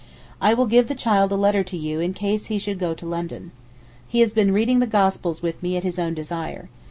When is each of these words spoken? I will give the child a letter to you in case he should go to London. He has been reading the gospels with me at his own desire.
I 0.41 0.55
will 0.55 0.65
give 0.65 0.87
the 0.87 0.95
child 0.95 1.31
a 1.31 1.35
letter 1.35 1.63
to 1.63 1.77
you 1.77 1.99
in 1.99 2.15
case 2.15 2.47
he 2.47 2.57
should 2.57 2.79
go 2.79 2.95
to 2.95 3.05
London. 3.05 3.51
He 4.07 4.21
has 4.21 4.33
been 4.33 4.51
reading 4.51 4.79
the 4.79 4.87
gospels 4.87 5.43
with 5.43 5.61
me 5.61 5.77
at 5.77 5.83
his 5.83 5.99
own 5.99 6.15
desire. 6.15 6.71